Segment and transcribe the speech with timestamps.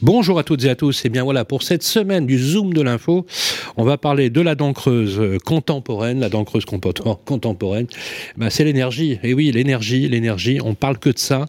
[0.00, 1.04] Bonjour à toutes et à tous.
[1.04, 3.26] Et bien voilà, pour cette semaine du Zoom de l'info,
[3.76, 7.86] on va parler de la dent creuse euh, contemporaine, la dent creuse contemporaine.
[8.36, 9.18] Ben, c'est l'énergie.
[9.22, 10.58] Et oui, l'énergie, l'énergie.
[10.62, 11.46] On parle que de ça.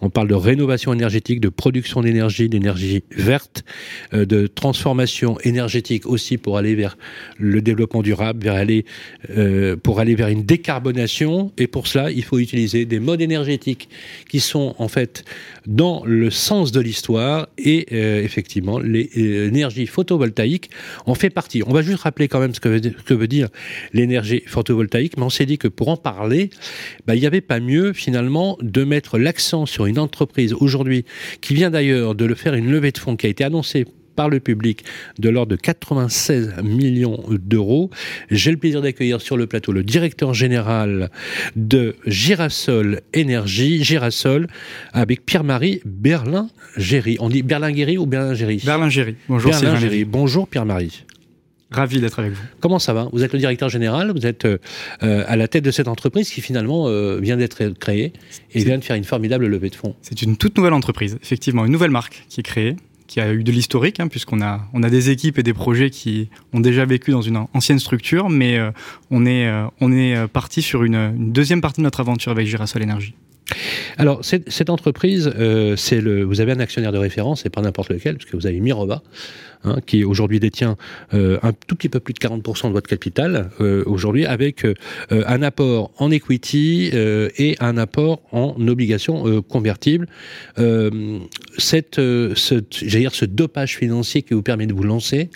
[0.00, 3.64] On parle de rénovation énergétique, de production d'énergie, d'énergie verte,
[4.14, 6.96] euh, de transformation énergétique aussi pour aller vers
[7.38, 8.50] le développement durable,
[9.30, 11.52] euh, pour aller vers une décarbonation.
[11.58, 13.88] Et pour cela, il faut utiliser des modes énergétiques
[14.28, 15.24] qui sont en fait
[15.66, 20.70] dans le sens de l'histoire et euh, effectivement l'énergie photovoltaïque
[21.04, 21.62] en fait partie.
[21.66, 22.68] On va juste rappeler quand même ce que
[23.14, 23.48] veut, dire
[23.92, 26.50] l'énergie photovoltaïque, mais on s'est dit que pour en parler,
[27.06, 31.04] bah, il n'y avait pas mieux finalement de mettre l'accent sur une entreprise aujourd'hui
[31.40, 33.84] qui vient d'ailleurs de le faire une levée de fonds qui a été annoncée
[34.16, 34.84] par le public
[35.18, 37.90] de l'ordre de 96 millions d'euros.
[38.30, 41.10] J'ai le plaisir d'accueillir sur le plateau le directeur général
[41.54, 44.48] de Girasol Énergie, Girasol,
[44.92, 47.18] avec Pierre-Marie Berlin-Géry.
[47.20, 48.62] On dit Berlin-Géry ou Berlin-Géry?
[48.64, 49.16] Berlin-Géry.
[49.28, 50.04] Bonjour Berlin-Géry.
[50.04, 51.04] Bonjour Pierre-Marie.
[51.70, 52.42] Ravi d'être avec vous.
[52.60, 53.08] Comment ça va?
[53.12, 54.58] Vous êtes le directeur général, vous êtes euh,
[55.00, 58.12] à la tête de cette entreprise qui finalement euh, vient d'être créée
[58.52, 59.96] et vient de faire une formidable levée de fonds.
[60.00, 63.44] C'est une toute nouvelle entreprise, effectivement, une nouvelle marque qui est créée qui a eu
[63.44, 66.84] de l'historique, hein, puisqu'on a, on a des équipes et des projets qui ont déjà
[66.84, 68.70] vécu dans une ancienne structure, mais euh,
[69.10, 72.32] on est, euh, on est euh, parti sur une, une, deuxième partie de notre aventure
[72.32, 73.14] avec Girasol Énergie.
[73.96, 77.90] Alors, cette, entreprise, euh, c'est le, vous avez un actionnaire de référence, et pas n'importe
[77.90, 79.02] lequel, parce que vous avez Mirova,
[79.64, 80.76] hein, qui aujourd'hui détient
[81.14, 84.66] euh, un tout petit peu plus de 40% de votre capital, euh, aujourd'hui, avec
[85.10, 90.08] un apport en equity et un apport en obligations convertibles.
[91.58, 95.30] cette, ce, dire, ce dopage financier qui vous permet de vous lancer,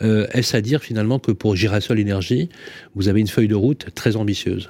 [0.00, 2.48] est-ce à dire finalement que pour Girasol Énergie,
[2.94, 4.68] vous avez une feuille de route très ambitieuse?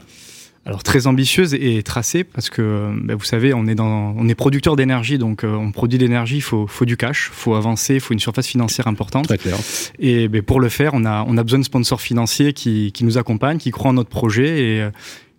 [0.66, 4.34] Alors très ambitieuse et tracée parce que ben, vous savez on est dans on est
[4.34, 7.94] producteur d'énergie donc euh, on produit de l'énergie il faut faut du cash faut avancer
[7.94, 9.26] il faut une surface financière importante.
[9.26, 9.56] Très clair.
[9.98, 13.04] et ben, pour le faire on a on a besoin de sponsors financiers qui, qui
[13.04, 14.60] nous accompagnent qui croient en notre projet.
[14.62, 14.90] Et euh,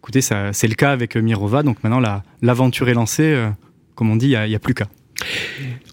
[0.01, 1.61] écoutez ça c'est le cas avec Mirova.
[1.61, 3.23] Donc maintenant la l'aventure est lancée.
[3.23, 3.49] Euh,
[3.93, 4.87] comme on dit il y a, y a plus qu'à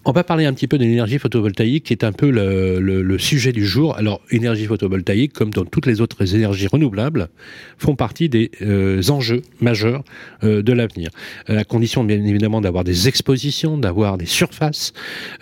[0.05, 3.51] on va parler un petit peu de l'énergie photovoltaïque, qui est un peu le, sujet
[3.51, 3.97] du jour.
[3.97, 7.29] Alors, énergie photovoltaïque, comme dans toutes les autres énergies renouvelables,
[7.77, 10.03] font partie des euh, enjeux majeurs
[10.43, 11.09] euh, de l'avenir.
[11.47, 14.93] À condition, bien évidemment, d'avoir des expositions, d'avoir des surfaces.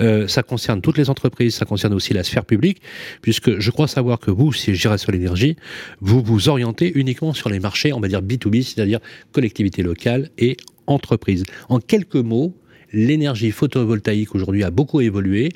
[0.02, 2.82] Euh, ça concerne toutes les entreprises, ça concerne aussi la sphère publique,
[3.22, 5.56] puisque je crois savoir que vous, si Girasol Énergie,
[6.02, 9.00] vous vous orientez uniquement sur les marchés, on va dire B2B, c'est-à-dire
[9.32, 10.58] collectivité locale et
[10.88, 11.44] entreprise.
[11.70, 12.56] En quelques mots,
[12.92, 15.52] l'énergie photovoltaïque aujourd'hui a beaucoup évolué.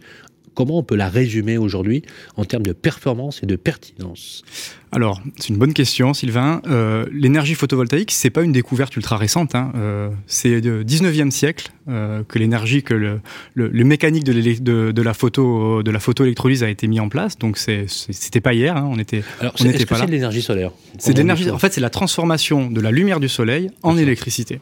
[0.54, 2.04] Comment on peut la résumer aujourd'hui
[2.36, 4.44] en termes de performance et de pertinence?
[4.92, 6.62] Alors, c'est une bonne question, Sylvain.
[6.68, 9.56] Euh, l'énergie photovoltaïque, c'est pas une découverte ultra récente.
[9.56, 9.72] Hein.
[9.76, 13.22] Euh, c'est du 19e siècle euh, que l'énergie, que le,
[13.54, 17.08] le, le mécanique de, de, de, la photo, de la photoélectrolyse a été mis en
[17.08, 17.38] place.
[17.38, 18.76] Donc, c'était pas hier.
[18.76, 18.90] Hein.
[18.92, 20.02] On était, Alors, on était pas là.
[20.02, 20.72] C'est de l'énergie solaire?
[21.00, 21.50] C'est l'énergie.
[21.50, 24.60] En fait, c'est la transformation de la lumière du soleil en électricité.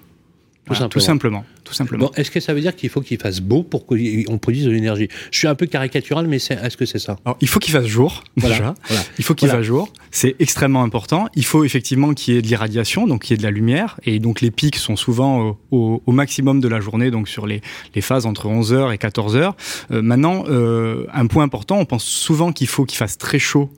[0.69, 1.43] Tout, voilà, tout, simplement.
[1.63, 2.05] Tout simplement.
[2.05, 4.71] Bon, est-ce que ça veut dire qu'il faut qu'il fasse beau pour qu'on produise de
[4.71, 5.07] l'énergie?
[5.31, 7.17] Je suis un peu caricatural, mais est-ce que c'est ça?
[7.25, 8.55] Alors, il faut qu'il fasse jour, voilà.
[8.55, 8.75] déjà.
[8.87, 9.03] Voilà.
[9.17, 9.91] Il faut qu'il fasse jour.
[10.11, 11.27] C'est extrêmement important.
[11.35, 13.99] Il faut effectivement qu'il y ait de l'irradiation, donc qu'il y ait de la lumière.
[14.03, 17.47] Et donc, les pics sont souvent au, au, au maximum de la journée, donc sur
[17.47, 17.61] les,
[17.95, 19.53] les phases entre 11h et 14h.
[19.91, 23.69] Euh, maintenant, euh, un point important, on pense souvent qu'il faut qu'il fasse très chaud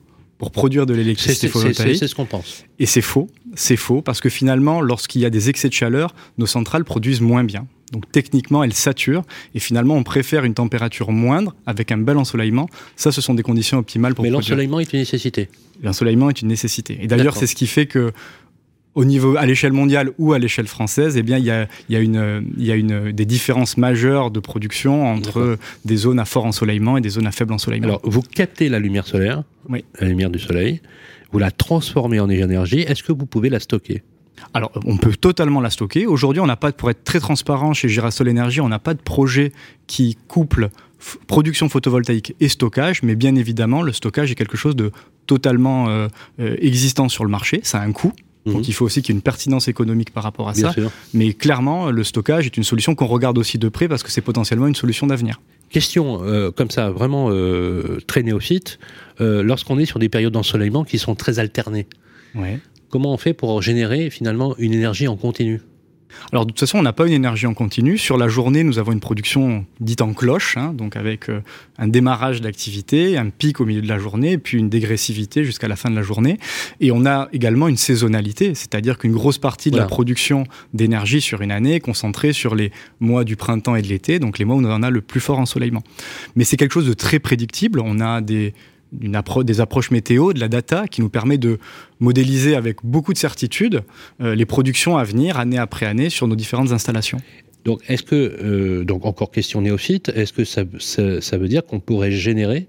[0.42, 1.98] pour produire de l'électricité photovoltaïque.
[1.98, 2.64] C'est ce qu'on pense.
[2.80, 3.28] Et c'est faux.
[3.54, 7.20] C'est faux parce que finalement, lorsqu'il y a des excès de chaleur, nos centrales produisent
[7.20, 7.68] moins bien.
[7.92, 9.22] Donc techniquement, elles saturent
[9.54, 12.68] et finalement, on préfère une température moindre avec un bel ensoleillement.
[12.96, 15.48] Ça, ce sont des conditions optimales pour Mais l'ensoleillement est une nécessité.
[15.80, 16.98] L'ensoleillement est une nécessité.
[17.00, 18.10] Et d'ailleurs, c'est ce qui fait que
[18.94, 21.96] au niveau à l'échelle mondiale ou à l'échelle française, eh bien il y a, y
[21.96, 26.44] a une y a une des différences majeures de production entre des zones à fort
[26.44, 27.88] ensoleillement et des zones à faible ensoleillement.
[27.88, 29.84] Alors vous captez la lumière solaire, oui.
[30.00, 30.80] la lumière du soleil,
[31.32, 32.80] vous la transformez en énergie.
[32.80, 34.02] Est-ce que vous pouvez la stocker?
[34.54, 36.06] Alors, on peut totalement la stocker.
[36.06, 39.00] Aujourd'hui, on n'a pas, pour être très transparent chez Girasol Énergie, on n'a pas de
[39.00, 39.52] projet
[39.86, 40.70] qui couple
[41.26, 44.92] production photovoltaïque et stockage, mais bien évidemment, le stockage est quelque chose de
[45.26, 46.08] totalement euh,
[46.40, 47.60] euh, existant sur le marché.
[47.62, 48.12] Ça a un coût.
[48.46, 48.64] Donc mmh.
[48.68, 50.72] il faut aussi qu'il y ait une pertinence économique par rapport à Bien ça.
[50.72, 50.90] Sûr.
[51.14, 54.20] Mais clairement, le stockage est une solution qu'on regarde aussi de près parce que c'est
[54.20, 55.40] potentiellement une solution d'avenir.
[55.70, 58.78] Question euh, comme ça, vraiment euh, très néophyte,
[59.20, 61.86] euh, lorsqu'on est sur des périodes d'ensoleillement qui sont très alternées,
[62.34, 62.58] ouais.
[62.90, 65.62] comment on fait pour générer finalement une énergie en continu?
[66.32, 67.98] Alors de toute façon, on n'a pas une énergie en continu.
[67.98, 71.40] Sur la journée, nous avons une production dite en cloche, hein, donc avec euh,
[71.78, 75.76] un démarrage d'activité, un pic au milieu de la journée, puis une dégressivité jusqu'à la
[75.76, 76.38] fin de la journée.
[76.80, 80.44] Et on a également une saisonnalité, c'est-à-dire qu'une grosse partie de la production
[80.74, 84.38] d'énergie sur une année est concentrée sur les mois du printemps et de l'été, donc
[84.38, 85.82] les mois où on en a le plus fort ensoleillement.
[86.36, 87.80] Mais c'est quelque chose de très prédictible.
[87.80, 88.54] On a des
[88.92, 91.58] des approches météo, de la data, qui nous permet de
[92.00, 93.82] modéliser avec beaucoup de certitude
[94.20, 97.18] euh, les productions à venir, année après année, sur nos différentes installations.
[97.64, 101.80] Donc, est-ce que, euh, donc encore question néophyte, est-ce que ça, ça veut dire qu'on
[101.80, 102.66] pourrait générer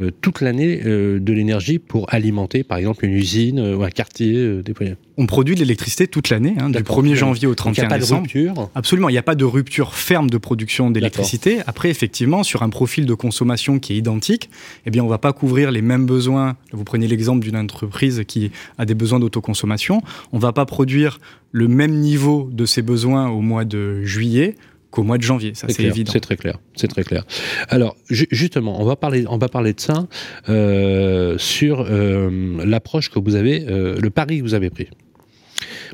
[0.00, 3.90] euh, toute l'année euh, de l'énergie pour alimenter, par exemple, une usine euh, ou un
[3.90, 4.94] quartier déployé.
[5.16, 8.28] On produit de l'électricité toute l'année, hein, du 1er janvier au 31 décembre.
[8.32, 10.38] Il n'y a pas de rupture Absolument, il n'y a pas de rupture ferme de
[10.38, 11.58] production d'électricité.
[11.66, 14.48] Après, effectivement, sur un profil de consommation qui est identique,
[14.86, 16.56] eh bien, on ne va pas couvrir les mêmes besoins.
[16.70, 20.02] Vous prenez l'exemple d'une entreprise qui a des besoins d'autoconsommation.
[20.30, 21.18] On ne va pas produire
[21.50, 24.54] le même niveau de ses besoins au mois de juillet
[24.90, 25.52] qu'au mois de janvier.
[25.54, 26.12] Ça, c'est évident.
[26.12, 26.58] C'est très clair.
[26.74, 27.24] C'est très clair.
[27.68, 30.08] Alors, justement, on va parler, on va parler de ça
[30.48, 34.88] euh, sur euh, l'approche que vous avez, euh, le pari que vous avez pris.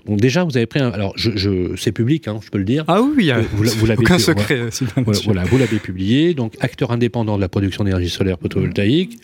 [0.07, 0.91] Bon, déjà, vous avez pris un.
[0.91, 2.85] Alors, je, c'est public, hein, je peux le dire.
[2.87, 4.61] Ah oui, vous, vous l'avez aucun secret.
[4.97, 6.35] Voilà, voilà, vous l'avez publié.
[6.35, 9.19] Donc, acteur indépendant de la production d'énergie solaire photovoltaïque.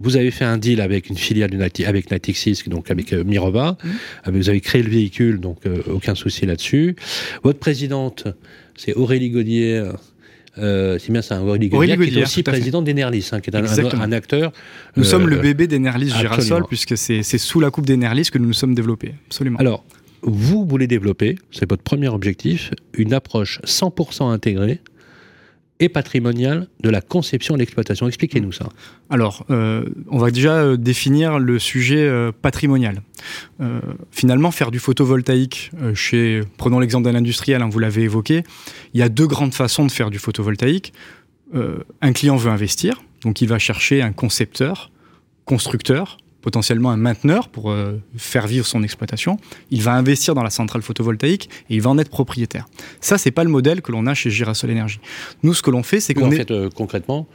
[0.00, 3.78] Vous avez fait un deal avec une filiale Nati, avec Natixis, donc avec Mirova.
[3.82, 4.30] Mmh.
[4.30, 5.58] Vous avez créé le véhicule, donc
[5.90, 6.94] aucun souci là-dessus.
[7.42, 8.28] Votre présidente
[8.78, 9.82] c'est Aurélie Gaudier.
[10.56, 14.52] Euh, c'est bien ça, Aurélie qui est aussi président d'Enerlis, hein, qui est un, acteur.
[14.96, 18.46] Nous sommes le euh, bébé d'Enerlis Girasol, puisque c'est sous la coupe d'Enerlis que nous
[18.46, 19.14] nous sommes développés.
[19.28, 19.58] Absolument.
[19.58, 19.84] Alors,
[20.22, 24.80] vous voulez développer, c'est votre premier objectif, une approche 100% intégrée
[25.80, 28.08] et patrimonial de la conception et l'exploitation.
[28.08, 28.68] Expliquez-nous ça.
[29.10, 33.02] Alors, euh, on va déjà euh, définir le sujet euh, patrimonial.
[34.10, 38.44] finalement, faire du photovoltaïque chez, prenons l'exemple d'un industriel, hein, vous l'avez évoqué,
[38.94, 40.92] il y a deux grandes façons de faire du photovoltaïque.
[42.00, 44.90] un client veut investir, donc il va chercher un concepteur,
[45.44, 49.38] constructeur, potentiellement un mainteneur pour euh, faire vivre son exploitation,
[49.70, 52.66] il va investir dans la centrale photovoltaïque et il va en être propriétaire.
[53.00, 55.00] Ça, c'est pas le modèle que l'on a chez Girasol Énergie.
[55.42, 56.36] Nous, ce que l'on fait, c'est qu'on en est...
[56.36, 57.26] fait, euh, concrètement,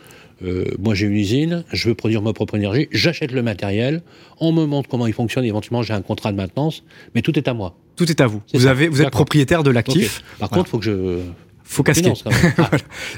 [0.43, 4.01] euh, moi j'ai une usine, je veux produire ma propre énergie, j'achète le matériel,
[4.39, 6.83] on me montre comment il fonctionne, éventuellement j'ai un contrat de maintenance,
[7.15, 7.75] mais tout est à moi.
[7.95, 8.41] Tout est à vous.
[8.53, 10.23] Vous, avez, vous êtes propriétaire de l'actif.
[10.39, 11.19] Par contre, il faut que je
[11.63, 12.13] faut casquer.
[12.57, 12.69] Ah.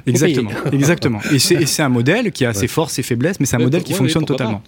[0.06, 1.20] exactement, exactement.
[1.32, 3.94] Et c'est un modèle qui a ses forces, ses faiblesses, mais c'est un modèle qui
[3.94, 4.62] fonctionne totalement.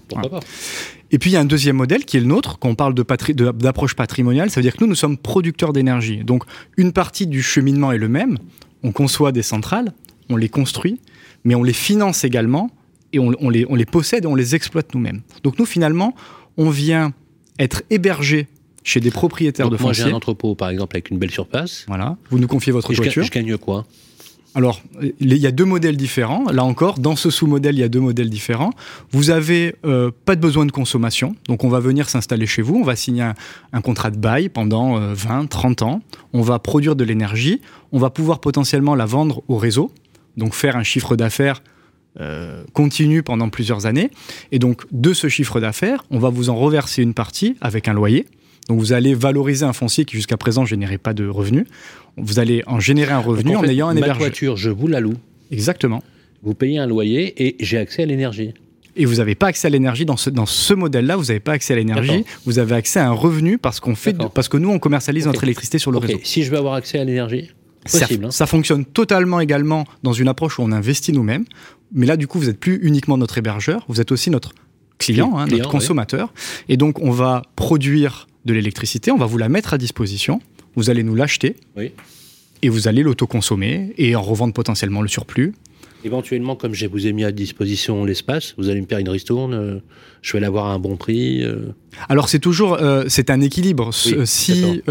[1.10, 2.94] Et puis il y a un deuxième modèle qui est le nôtre, quand on parle
[2.94, 6.24] d'approche patrimoniale, ça veut dire que nous, nous sommes producteurs d'énergie.
[6.24, 6.44] Donc
[6.76, 8.38] une partie du cheminement est le même.
[8.84, 9.94] On conçoit des centrales,
[10.30, 11.00] on les construit,
[11.46, 12.70] mais on les finance également
[13.14, 15.22] et on, les, on les possède et on les exploite nous-mêmes.
[15.44, 16.14] Donc nous, finalement,
[16.58, 17.14] on vient
[17.58, 18.48] être hébergé
[18.88, 20.04] chez des propriétaires de foncier.
[20.04, 21.84] Moi, j'ai un entrepôt, par exemple, avec une belle surface.
[21.88, 22.18] Voilà.
[22.30, 23.24] Vous nous confiez votre voiture.
[23.24, 23.86] Je, gagne quoi?
[24.56, 24.82] Alors,
[25.20, 26.46] il y a deux modèles différents.
[26.52, 28.72] Là encore, dans ce sous-modèle, il y a deux modèles différents.
[29.12, 32.76] Vous avez euh, pas de besoin de consommation, donc on va venir s'installer chez vous,
[32.76, 33.30] on va signer
[33.74, 36.02] un, contrat de bail pendant 20, euh, 30 ans,
[36.34, 37.62] on va produire de l'énergie,
[37.92, 39.92] on va pouvoir potentiellement la vendre au réseau,
[40.38, 41.62] donc faire un chiffre d'affaires
[42.20, 44.10] euh, continu pendant plusieurs années.
[44.52, 47.94] Et donc, de ce chiffre d'affaires, on va vous en reverser une partie avec un
[47.94, 48.26] loyer.
[48.70, 51.66] Donc vous allez valoriser un foncier qui jusqu'à présent générait pas de revenus.
[52.18, 54.16] Vous allez en générer un revenu en, ayant un hébergeur.
[54.16, 55.16] Ma voiture, je vous la loue.
[55.52, 56.04] Exactement.
[56.44, 58.54] Vous payez un loyer et j'ai accès à l'énergie.
[58.96, 61.54] Et vous n'avez pas accès à l'énergie dans ce, dans ce modèle-là, vous n'avez pas
[61.54, 64.70] accès à l'énergie, vous avez accès à un revenu parce, qu'on fait, parce que nous,
[64.70, 66.20] on commercialise notre électricité sur le réseau.
[66.24, 67.52] Si je veux avoir accès à l'énergie
[67.84, 68.32] Possible, ça, hein.
[68.32, 71.46] ça, fonctionne totalement également dans une approche où on investit nous-mêmes.
[71.94, 74.52] Mais là, du coup, vous n'êtes plus uniquement notre hébergeur, vous êtes aussi notre
[74.98, 76.34] client, hein, notre consommateur.
[76.68, 80.42] Et donc, on va produire de l'électricité, on va vous la mettre à disposition,
[80.76, 81.58] vous allez nous l'acheter,
[82.64, 85.54] et vous allez l'autoconsommer et en revendre potentiellement le surplus.
[86.04, 89.54] Éventuellement, comme je vous ai mis à disposition l'espace, vous allez me faire une ristourne,
[89.54, 89.80] euh,
[90.22, 91.44] je vais l'avoir à un bon prix.
[91.44, 91.74] Euh.
[92.08, 93.94] Alors c'est toujours, euh, c'est un équilibre.
[93.94, 94.82] si,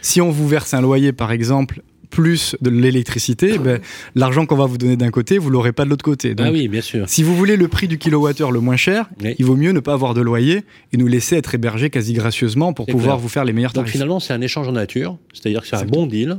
[0.00, 1.82] si on vous verse un loyer, par exemple,
[2.12, 3.80] plus de l'électricité, ben,
[4.14, 6.36] l'argent qu'on va vous donner d'un côté, vous l'aurez pas de l'autre côté.
[6.38, 7.08] ah oui, bien sûr.
[7.08, 9.94] Si vous voulez le prix du kilowattheure le moins cher, il vaut mieux ne pas
[9.94, 13.52] avoir de loyer et nous laisser être hébergés quasi gracieusement pour pouvoir vous faire les
[13.52, 13.86] meilleurs tarifs.
[13.86, 16.38] Donc finalement, c'est un échange en nature, c'est-à-dire que c'est un bon deal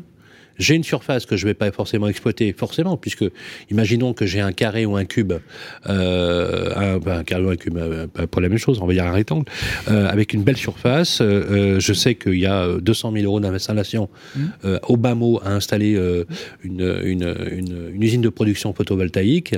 [0.58, 3.26] j'ai une surface que je ne vais pas forcément exploiter, forcément, puisque
[3.72, 5.34] imaginons que j'ai un carré ou un cube,
[5.88, 9.06] euh, un, un, carré ou un cube, euh, pas la même chose, on va dire
[9.06, 9.46] un rectangle,
[9.90, 11.20] euh, avec une belle surface.
[11.22, 14.42] Euh, je sais qu'il y a 200 000 euros d'installation mmh.
[14.88, 15.94] au bas mot à installer
[16.64, 19.56] une, une, une, une, usine de production photovoltaïque.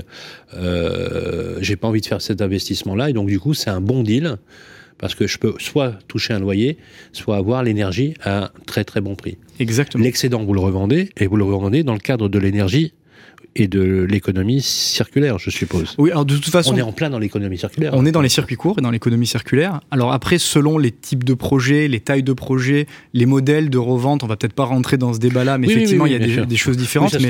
[1.60, 4.38] j'ai pas envie de faire cet investissement-là, et donc du coup, c'est un bon deal
[4.98, 6.78] parce que je peux soit toucher un loyer,
[7.12, 9.38] soit avoir l'énergie à un très très bon prix.
[9.60, 10.04] Exactement.
[10.04, 12.94] L'excédent, vous le revendez, et vous le revendez dans le cadre de l'énergie
[13.58, 15.96] et de l'économie circulaire, je suppose.
[15.98, 16.74] Oui, alors de toute façon.
[16.74, 17.94] On est en plein dans l'économie circulaire.
[17.94, 19.80] On est dans les circuits courts et dans l'économie circulaire.
[19.92, 24.24] Alors après, selon les types de projets, les tailles de projets, les modèles de revente,
[24.24, 26.78] on va peut-être pas rentrer dans ce débat-là, mais effectivement, il y a des, choses
[26.78, 27.16] différentes.
[27.20, 27.30] mais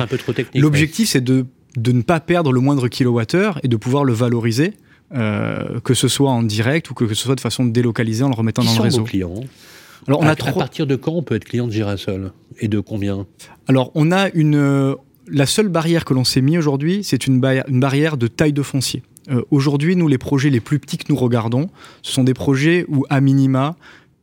[0.60, 1.46] l'objectif, c'est de,
[1.78, 4.74] de ne pas perdre le moindre kilowattheure et de pouvoir le valoriser.
[5.14, 8.36] Euh, que ce soit en direct ou que, ce soit de façon délocalisée en le
[8.36, 9.02] remettant dans le réseau.
[9.02, 9.44] Vos clients
[10.08, 12.80] alors, on a à partir de quand on peut être client de Girasol Et de
[12.80, 13.26] combien?
[13.68, 14.96] Alors, on a une,
[15.28, 19.04] la seule barrière que l'on s'est mis aujourd'hui, c'est une, barrière de taille de foncier.
[19.32, 21.70] Euh, aujourd'hui, nous, les projets les plus petits que nous regardons,
[22.04, 23.76] ce sont des projets où, à minima,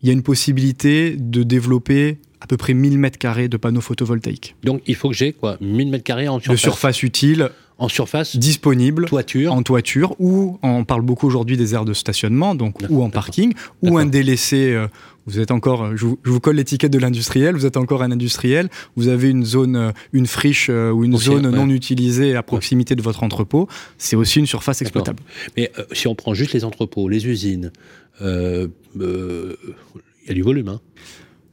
[0.02, 3.80] il y a une possibilité de développer à peu près 1000 mètres carrés de panneaux
[3.80, 4.56] photovoltaïques.
[4.62, 7.50] Donc, il faut que j'ai quoi 1000 mètres carrés en surface De surface utile
[7.82, 9.52] en surface disponible toiture.
[9.52, 13.54] en toiture ou on parle beaucoup aujourd'hui des aires de stationnement donc ou en parking
[13.82, 14.86] ou un délaissé euh,
[15.26, 18.68] vous êtes encore euh, je vous, colle l'étiquette de l'industriel vous êtes encore un industriel
[18.94, 23.02] vous avez une zone euh, une friche ou une zone non utilisée à proximité de
[23.02, 25.18] votre entrepôt c'est aussi une surface exploitable
[25.56, 27.72] mais si on prend juste les entrepôts les usines
[28.20, 30.80] il y a du volume hein.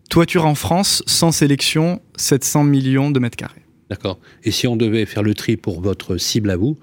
[0.10, 3.59] Toiture en France, sans sélection, 700 millions de mètres carrés.
[3.90, 4.20] D'accord.
[4.44, 6.78] Et si on devait faire le tri pour votre cible à vous,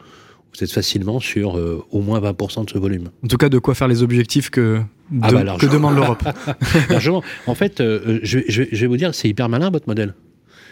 [0.57, 3.11] vous êtes facilement sur euh, au moins 20% de ce volume.
[3.25, 4.81] En tout cas, de quoi faire les objectifs que,
[5.23, 6.25] ah bah, que demande l'Europe.
[7.47, 10.15] En fait, euh, je, vais vous dire, c'est hyper malin votre modèle.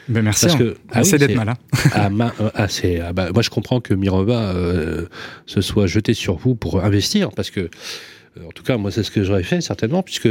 [0.08, 0.46] Ben merci.
[0.46, 1.54] Parce que ah d'être malin.
[1.92, 2.08] ah,
[2.54, 5.06] ah bah, moi, je comprends que Mirova euh,
[5.46, 7.70] se soit jeté sur vous pour investir, parce que,
[8.44, 10.28] en tout cas, moi, c'est ce que j'aurais fait certainement, puisque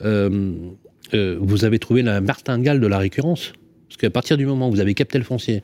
[0.00, 3.52] vous avez trouvé la martingale de la récurrence.
[3.94, 5.62] Parce qu'à partir du moment où vous avez capté le foncier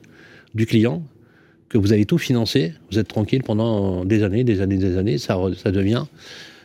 [0.54, 1.02] du client,
[1.68, 5.18] que vous avez tout financé, vous êtes tranquille pendant des années, des années, des années,
[5.18, 6.04] ça, ça, devient,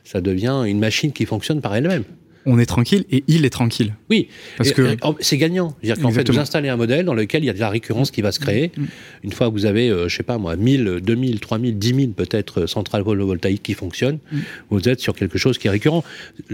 [0.03, 2.03] ça devient une machine qui fonctionne par elle-même.
[2.45, 3.95] On est tranquille et il est tranquille.
[4.12, 5.75] Oui, parce que c'est gagnant.
[5.81, 8.12] C'est-à-dire qu'en fait, vous installez un modèle dans lequel il y a de la récurrence
[8.12, 8.72] qui va se créer.
[8.77, 8.88] Mm, mm.
[9.24, 11.95] Une fois que vous avez, je euh, je sais pas moi, 1000, 2000, 3000, 10
[11.95, 14.39] 000 peut-être euh, centrales photovoltaïques qui fonctionnent, mm.
[14.69, 16.03] vous êtes sur quelque chose qui est récurrent.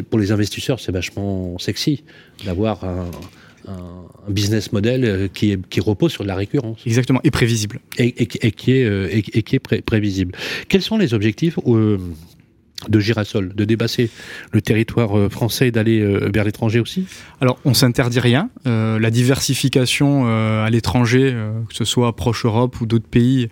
[0.09, 2.05] Pour les investisseurs, c'est vachement sexy
[2.45, 3.11] d'avoir un,
[3.67, 6.79] un, business model euh, qui, qui, repose sur de la récurrence.
[6.85, 7.79] Exactement, et prévisible.
[7.97, 10.33] Et, qui est, euh, et, qui est prévisible.
[10.69, 11.97] Quels sont les objectifs euh,
[12.89, 14.09] de Girasol, de dépasser
[14.51, 16.03] le territoire français et d'aller
[16.33, 17.05] vers l'étranger aussi?
[17.39, 18.49] Alors, on s'interdit rien.
[18.65, 21.35] la diversification à l'étranger,
[21.69, 23.49] que ce soit proche Europe ou d'autres pays,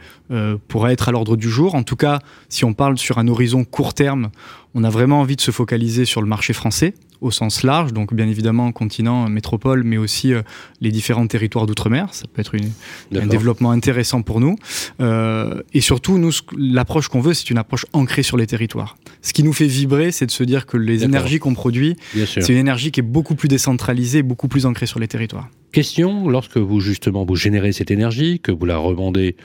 [0.67, 1.75] pourrait être à l'ordre du jour.
[1.75, 4.31] En tout cas, si on parle sur un horizon court terme,
[4.73, 8.13] on a vraiment envie de se focaliser sur le marché français au sens large, donc
[8.13, 10.41] bien évidemment continent, métropole, mais aussi euh,
[10.81, 12.13] les différents territoires d'outre-mer.
[12.13, 12.71] Ça peut être une,
[13.15, 14.55] un développement intéressant pour nous.
[15.01, 18.97] Euh, et surtout, nous, l'approche qu'on veut, c'est une approche ancrée sur les territoires.
[19.21, 21.95] Ce qui nous fait vibrer, c'est de se dire que les énergies qu'on produit,
[22.25, 25.49] c'est une énergie qui est beaucoup plus décentralisée, beaucoup plus ancrée sur les territoires.
[25.71, 29.35] Question, lorsque vous justement vous générez cette énergie, que vous la revendez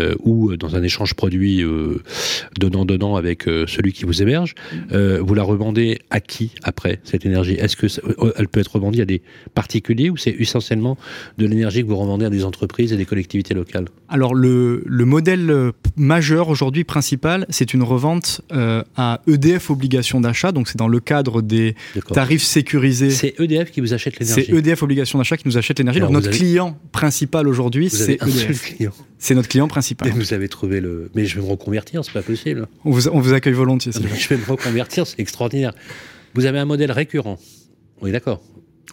[0.00, 2.02] euh, ou dans un échange produit euh,
[2.58, 4.54] donnant-donnant avec euh, celui qui vous héberge,
[4.90, 7.54] vous la revendez à qui après cette énergie?
[7.54, 7.86] Est-ce que
[8.36, 9.22] elle peut être revendue à des
[9.54, 10.98] particuliers ou c'est essentiellement
[11.38, 13.86] de l'énergie que vous revendez à des entreprises et des collectivités locales?
[14.08, 18.42] Alors le, le, modèle majeur aujourd'hui principal, c'est une revente
[18.96, 21.74] à EDF obligation d'achat, donc c'est dans le cadre des
[22.12, 23.10] tarifs sécurisés.
[23.10, 24.44] C'est EDF qui vous achète l'énergie.
[24.46, 26.00] C'est EDF obligation d'achat qui nous achète achète l'énergie.
[26.00, 28.18] Donc notre client principal aujourd'hui, c'est.
[29.18, 30.08] C'est notre client principal.
[30.08, 31.08] Et vous avez trouvé le.
[31.14, 32.66] Mais je vais me reconvertir, c'est pas possible.
[32.84, 33.92] On vous, on vous accueille volontiers.
[34.18, 35.72] je vais me reconvertir, c'est extraordinaire.
[36.34, 37.38] Vous avez un modèle récurrent.
[38.00, 38.42] Oui, d'accord.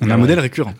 [0.02, 0.74] On a un modèle récurrent.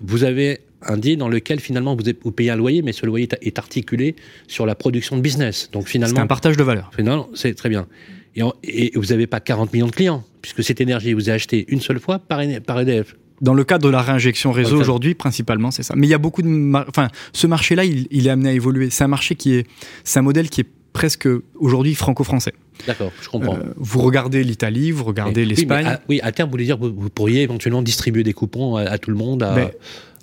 [0.00, 3.58] Vous avez un deal dans lequel finalement vous, payez un loyer, mais ce loyer est
[3.58, 4.14] articulé
[4.46, 5.68] sur la production de business.
[5.72, 6.14] Donc finalement.
[6.14, 6.92] C'est un partage de valeur.
[6.94, 7.88] Finalement, c'est très bien.
[8.36, 11.64] Et, et vous n'avez pas 40 millions de clients, puisque cette énergie vous est achetée
[11.68, 13.16] une seule fois par, par EDF.
[13.40, 15.94] Dans le cadre de la réinjection réseau aujourd'hui, principalement, c'est ça.
[15.96, 18.90] Mais il y a beaucoup de, enfin, ce marché-là, il, est amené à évoluer.
[18.90, 19.66] C'est un marché qui est,
[20.04, 22.54] c'est un modèle qui est presque aujourd'hui franco-français.
[22.86, 23.56] D'accord, je comprends.
[23.56, 25.98] Euh, vous regardez l'Italie, vous regardez l'Espagne.
[26.08, 29.10] Oui, à, terme, vous voulez dire que vous, pourriez éventuellement distribuer des coupons à, tout
[29.10, 29.42] le monde.
[29.42, 29.70] À...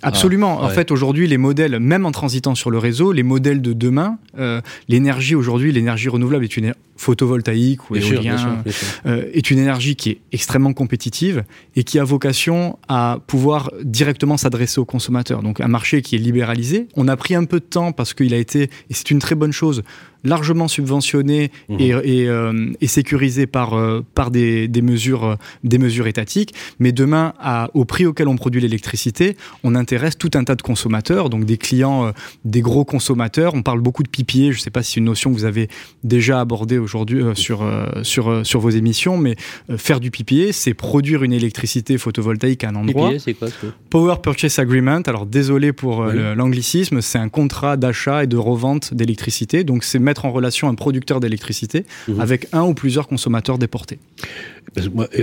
[0.02, 0.58] Absolument.
[0.60, 3.72] Ah, en fait, aujourd'hui, les modèles, même en transitant sur le réseau, les modèles de
[3.72, 8.62] demain, euh, l'énergie aujourd'hui, l'énergie renouvelable est une photovoltaïque ou éolien,
[9.06, 11.44] euh, est une énergie qui est extrêmement compétitive
[11.74, 15.42] et qui a vocation à pouvoir directement s'adresser aux consommateurs.
[15.42, 16.88] Donc un marché qui est libéralisé.
[16.96, 19.34] On a pris un peu de temps parce qu'il a été, et c'est une très
[19.34, 19.82] bonne chose,
[20.24, 21.76] largement subventionné mmh.
[21.80, 26.54] et, euh, et, sécurisé par, euh, par des, des, mesures, des mesures étatiques.
[26.78, 30.54] Mais demain, à, au prix auquel on produit l'électricité, on intègre intéresse tout un tas
[30.54, 32.12] de consommateurs, donc des clients, euh,
[32.46, 33.52] des gros consommateurs.
[33.54, 35.44] On parle beaucoup de PPA, je ne sais pas si c'est une notion que vous
[35.44, 35.68] avez
[36.02, 37.62] déjà abordée aujourd'hui euh, sur,
[38.02, 39.36] sur, sur vos émissions, mais
[39.76, 43.10] faire du PPA, c'est produire une électricité photovoltaïque à un endroit.
[43.10, 43.48] PPA, c'est quoi
[43.90, 49.64] Power Purchase Agreement, alors désolé pour l'anglicisme, c'est un contrat d'achat et de revente d'électricité,
[49.64, 52.20] donc c'est mettre en relation un producteur d'électricité mhm.
[52.20, 53.98] avec un ou plusieurs consommateurs déportés.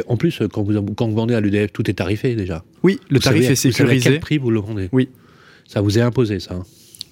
[0.08, 2.64] En plus, quand vous, quand vous vendez à l'EDF, tout est tarifé déjà.
[2.84, 4.08] Oui, le tarif est sécurisé.
[4.08, 5.10] à quel prix vous le vendez Oui.
[5.68, 6.64] Ça vous est imposé, ça hein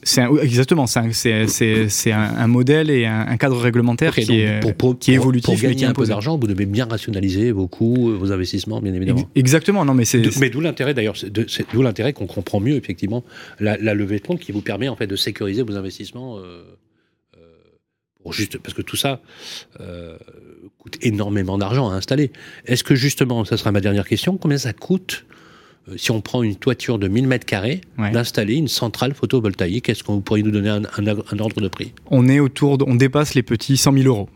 [0.08, 4.62] c'est exactement, c'est un, un, modèle et un, cadre réglementaire qui, est,
[5.00, 5.46] qui est évolutif.
[5.46, 9.30] Pour gagner un peu d'argent, vous devez bien rationaliser beaucoup vos investissements, bien évidemment.
[9.36, 10.22] Exactement, non, mais c'est.
[10.40, 11.16] Mais d'où l'intérêt d'ailleurs,
[11.74, 13.24] d'où l'intérêt qu'on comprend mieux effectivement
[13.60, 16.38] la, levée de fonds qui vous permet en fait de sécuriser vos investissements.
[16.38, 16.64] Euh,
[17.36, 19.22] euh, juste parce que tout ça
[19.80, 20.18] euh,
[20.88, 22.32] coûte énormément d'argent à installer.
[22.66, 25.26] Est-ce que justement, ça sera ma dernière question, combien ça coûte
[25.90, 30.04] euh, si on prend une toiture de 1000 mètres carrés, d'installer une centrale photovoltaïque, est-ce
[30.04, 31.94] que vous pourriez nous donner un, ordre de prix?
[32.10, 34.30] On est autour, on dépasse les petits 100 000 euros.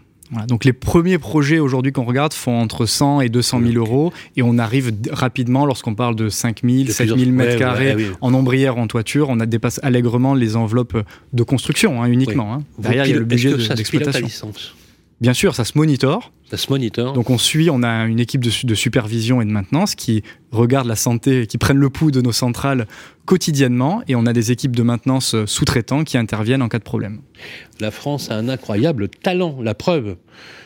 [0.48, 4.44] donc les premiers projets aujourd'hui qu'on regarde font entre 100 et 200 000 euros et
[4.44, 8.78] on arrive rapidement lorsqu'on parle de 5 000, 7 000 mètres carrés ah en ombrière,
[8.78, 10.98] en toiture, on a dépasse allègrement les enveloppes
[11.34, 12.54] de construction hein, uniquement.
[12.54, 12.64] Hein.
[12.78, 14.54] Derrière, il y a le budget d'exploitation.
[15.22, 16.34] Bien sûr, ça se monitore.
[17.14, 20.96] Donc on suit, on a une équipe de, supervision et de maintenance qui regarde la
[20.96, 22.88] santé, qui prennent le pouls de nos centrales
[23.26, 27.22] quotidiennement et on a des équipes de maintenance sous-traitants qui interviennent en cas de problème.
[27.80, 30.18] La France a un incroyable talent, la preuve,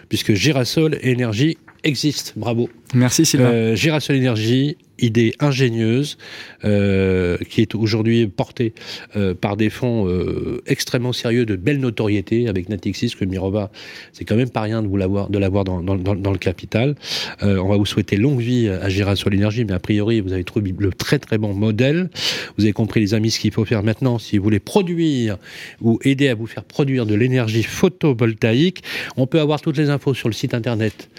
[0.10, 2.34] puisque Girasol Énergie existe.
[2.36, 2.70] Bravo.
[2.94, 3.46] Merci Sylvain.
[3.46, 6.18] Euh, Girasol Énergie idée ingénieuse
[6.64, 8.74] euh, qui est aujourd'hui portée
[9.16, 13.72] euh, par des fonds euh, extrêmement sérieux de belle notoriété avec Natixis que Mirova
[14.14, 16.96] c'est quand même pas rien de vous l'avoir de l'avoir dans, le capital.
[17.42, 20.74] On va vous souhaiter longue vie à Girasol Énergie mais a priori vous avez trouvé
[20.78, 22.10] le très très bon modèle.
[22.58, 24.20] Vous avez compris les amis ce qu'il faut faire maintenant.
[24.20, 25.38] Si vous voulez produire
[25.82, 28.84] ou aider à vous faire produire de l'énergie photovoltaïque
[29.18, 31.10] on peut avoir toutes les infos sur le site internet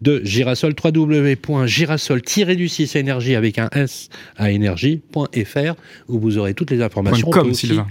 [0.00, 5.74] de Girasol www.girasol-du6 énergie avec un S à énergie.fr
[6.08, 7.30] où vous aurez toutes les informations.
[7.30, 7.86] Comme Sylvain.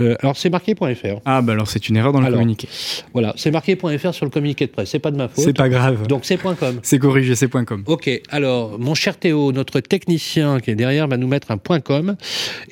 [0.00, 1.20] Euh, alors c'est marqué.fr.
[1.24, 2.68] Ah bah alors c'est une erreur dans le communiqué.
[3.12, 5.44] Voilà, c'est marqué.fr sur le communiqué de presse, c'est pas de ma faute.
[5.44, 6.06] C'est pas grave.
[6.06, 6.80] Donc c'est .com.
[6.82, 7.82] C'est corrigé, c'est .com.
[7.86, 12.16] Ok, alors mon cher Théo, notre technicien qui est derrière va nous mettre un .com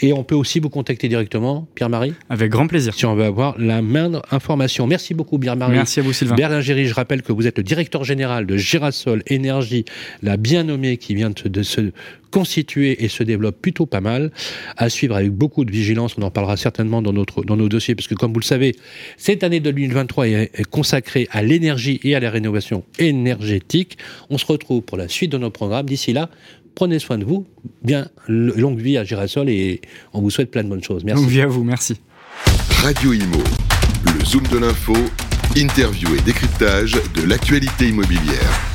[0.01, 2.95] et on peut aussi vous contacter directement, Pierre-Marie Avec grand plaisir.
[2.95, 4.87] Si on veut avoir la moindre information.
[4.87, 5.75] Merci beaucoup Pierre-Marie.
[5.75, 6.35] Merci à vous Sylvain.
[6.35, 9.85] Berlingéry, je rappelle que vous êtes le directeur général de Girasol Énergie,
[10.23, 11.93] la bien nommée qui vient de se
[12.35, 14.33] constitué et se développe plutôt pas mal,
[14.77, 16.17] à suivre avec beaucoup de vigilance.
[16.19, 18.75] On en parlera certainement dans, notre, dans nos dossiers, parce que comme vous le savez,
[19.17, 23.99] cette année 2023 est, consacrée à l'énergie et à la rénovation énergétique.
[24.31, 25.87] On se retrouve pour la suite de nos programmes.
[25.87, 26.29] D'ici là,
[26.75, 27.47] prenez soin de vous.
[27.85, 29.81] Bien, longue vie à Girasol et
[30.13, 31.05] on vous souhaite plein de bonnes choses.
[31.05, 31.23] Merci.
[31.23, 32.01] Longue vie à vous, merci.
[32.83, 33.45] Radio Imo,
[34.07, 34.97] le zoom de l'info,
[35.55, 38.74] interview et décryptage de l'actualité immobilière.